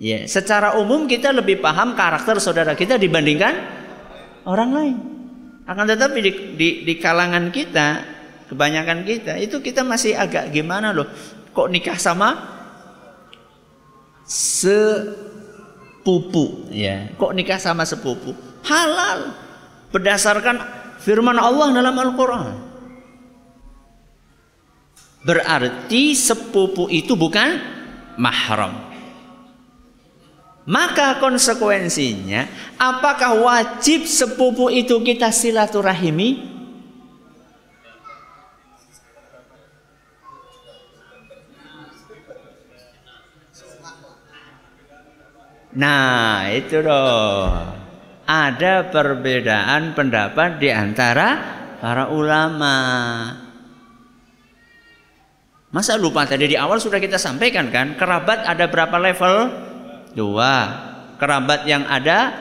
[0.01, 3.80] Ya, secara umum kita lebih paham karakter saudara kita dibandingkan
[4.45, 4.97] orang lain.
[5.71, 8.03] Akan tetapi di, di, di kalangan kita,
[8.51, 11.07] kebanyakan kita itu kita masih agak gimana loh?
[11.55, 12.35] Kok nikah sama
[14.27, 15.15] sepupu
[16.75, 17.15] ya?
[17.15, 18.35] Kok nikah sama sepupu?
[18.67, 19.31] Halal
[19.95, 20.59] berdasarkan
[20.99, 22.59] firman Allah dalam Al-Qur'an.
[25.21, 27.61] Berarti sepupu itu bukan
[28.19, 28.90] mahram.
[30.69, 32.45] Maka konsekuensinya,
[32.77, 36.51] apakah wajib sepupu itu kita silaturahimi?
[45.71, 47.79] Nah, itu loh.
[48.27, 51.29] Ada perbedaan pendapat di antara
[51.81, 52.77] para ulama.
[55.71, 59.70] Masa lupa tadi di awal sudah kita sampaikan kan, kerabat ada berapa level?
[60.15, 60.53] Dua.
[61.21, 62.33] Kerabat yang ada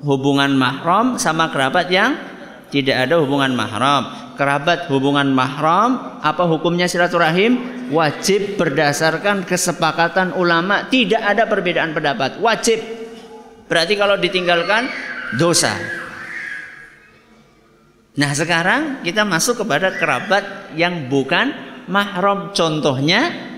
[0.00, 2.16] hubungan mahram sama kerabat yang
[2.72, 4.34] tidak ada hubungan mahram.
[4.34, 7.82] Kerabat hubungan mahram, apa hukumnya silaturahim?
[7.92, 12.80] wajib berdasarkan kesepakatan ulama tidak ada perbedaan pendapat wajib
[13.68, 14.88] berarti kalau ditinggalkan
[15.36, 15.76] dosa
[18.16, 21.52] nah sekarang kita masuk kepada kerabat yang bukan
[21.86, 23.51] mahram contohnya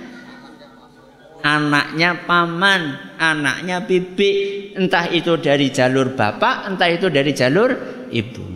[1.44, 4.32] anaknya paman anaknya bibi.
[4.74, 7.70] Entah itu dari jalur bapak entah itu dari jalur
[8.08, 8.46] ibu.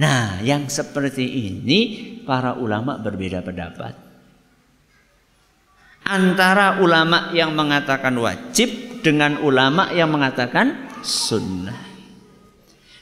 [0.00, 1.80] Nah yang seperti ini
[2.24, 3.94] para ulama berbeda pendapat.
[6.08, 11.86] Antara ulama yang mengatakan wajib dengan ulama yang mengatakan sunnah.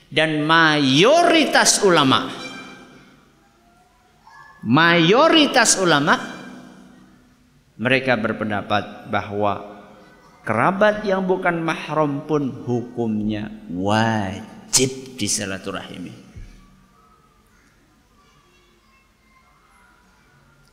[0.07, 2.47] Dan mayoritas ulama
[4.67, 6.36] mayoritas ulama
[7.77, 9.85] mereka berpendapat bahwa
[10.41, 16.24] kerabat yang bukan mahram pun hukumnya wajib disilaturahimi.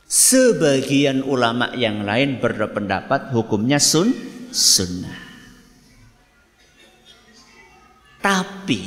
[0.08, 4.14] Sebagian ulama yang lain berpendapat hukumnya sun
[4.54, 5.20] sunnah.
[8.22, 8.80] Tapi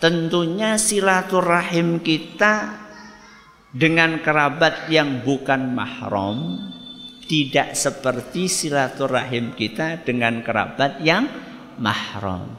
[0.00, 2.83] tentunya silaturahim kita
[3.74, 6.62] dengan kerabat yang bukan mahram
[7.26, 11.26] tidak seperti silaturahim kita dengan kerabat yang
[11.82, 12.54] mahram.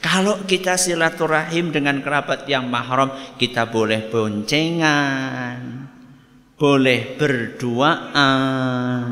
[0.00, 5.60] Kalau kita silaturahim dengan kerabat yang mahram, kita boleh boncengan,
[6.56, 9.04] boleh berduaan,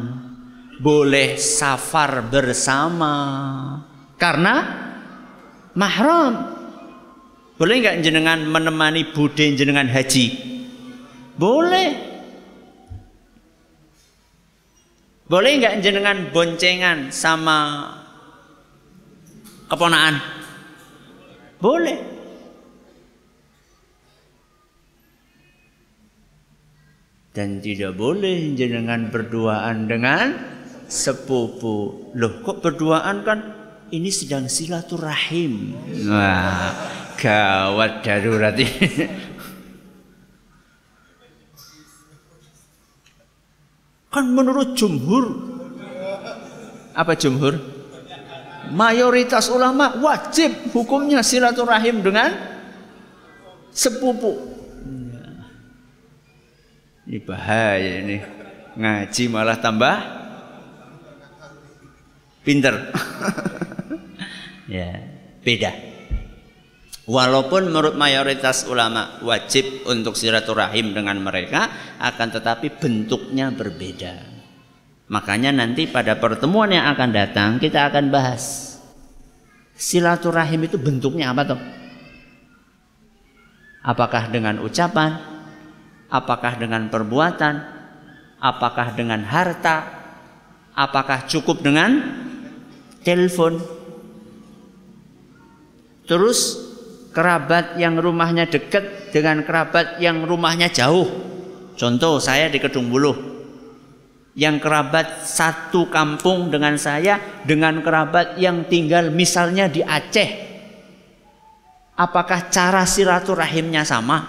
[0.80, 3.14] boleh safar bersama
[4.16, 4.54] karena
[5.76, 6.56] mahram.
[7.58, 10.57] Boleh nggak jenengan menemani bude jenengan haji?
[11.38, 11.88] Boleh.
[15.28, 17.88] Boleh nggak jenengan boncengan sama
[19.70, 20.18] keponaan?
[21.62, 22.18] Boleh.
[27.38, 30.34] dan tidak boleh jenengan berduaan dengan
[30.90, 32.10] sepupu.
[32.18, 33.38] Loh kok berduaan kan
[33.94, 35.70] ini sedang silaturahim.
[36.10, 36.74] Wah,
[37.14, 39.06] gawat darurat ini.
[44.08, 45.48] Kan menurut jumhur
[46.98, 47.54] apa jumhur?
[48.68, 52.34] Mayoritas ulama wajib hukumnya silaturahim dengan
[53.72, 54.58] sepupu.
[57.08, 58.18] Ini bahaya ini.
[58.76, 59.96] Ngaji malah tambah
[62.44, 62.92] pinter.
[64.76, 65.00] ya,
[65.40, 65.72] beda.
[67.08, 74.28] Walaupun menurut mayoritas ulama wajib untuk silaturahim dengan mereka, akan tetapi bentuknya berbeda.
[75.08, 78.76] Makanya nanti pada pertemuan yang akan datang kita akan bahas
[79.72, 81.60] silaturahim itu bentuknya apa toh?
[83.80, 85.16] Apakah dengan ucapan,
[86.12, 87.54] apakah dengan perbuatan,
[88.36, 89.88] apakah dengan harta,
[90.76, 92.04] apakah cukup dengan
[93.00, 93.64] telepon.
[96.04, 96.67] Terus
[97.18, 101.10] kerabat yang rumahnya dekat dengan kerabat yang rumahnya jauh.
[101.74, 103.42] Contoh saya di Kedung Buluh.
[104.38, 110.46] Yang kerabat satu kampung dengan saya dengan kerabat yang tinggal misalnya di Aceh.
[111.98, 114.22] Apakah cara silaturahimnya sama?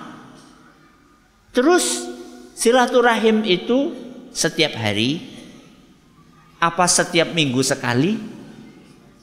[1.54, 2.10] Terus
[2.58, 3.94] silaturahim itu
[4.34, 5.22] setiap hari?
[6.58, 8.18] Apa setiap minggu sekali?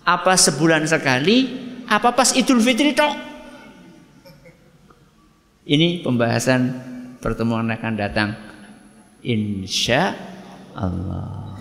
[0.06, 1.50] Apa sebulan sekali?
[1.90, 3.35] Apa pas Idul Fitri tok?
[5.66, 6.60] Ini pembahasan
[7.18, 8.38] pertemuan akan datang.
[9.26, 10.14] Insya
[10.78, 11.58] Allah.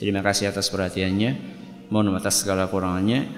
[0.00, 1.36] Terima kasih atas perhatiannya.
[1.92, 3.28] Mohon atas segala kurangannya.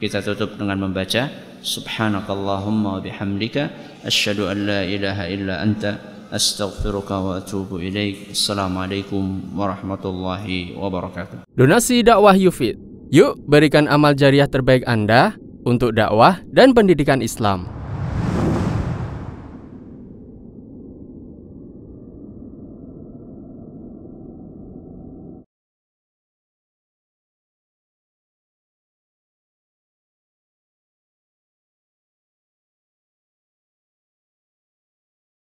[0.00, 1.28] Kita tutup dengan membaca
[1.60, 3.68] Subhanakallahumma bihamdika
[4.08, 6.00] asyhadu an la ilaha illa anta
[6.32, 8.32] astaghfiruka wa atubu ilaik.
[8.32, 11.44] Assalamualaikum warahmatullahi wabarakatuh.
[11.52, 12.80] Donasi dakwah Yufid.
[13.12, 15.36] Yuk berikan amal jariah terbaik Anda
[15.68, 17.68] untuk dakwah dan pendidikan Islam.